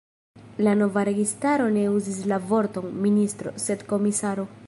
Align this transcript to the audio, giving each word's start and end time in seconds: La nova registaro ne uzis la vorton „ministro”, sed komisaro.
La 0.65 0.71
nova 0.77 1.03
registaro 1.09 1.67
ne 1.75 1.83
uzis 1.97 2.17
la 2.33 2.41
vorton 2.53 2.89
„ministro”, 3.05 3.55
sed 3.67 3.87
komisaro. 3.93 4.47